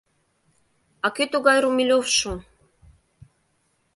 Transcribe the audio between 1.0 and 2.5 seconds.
А кӧ тугай Румелёвшо?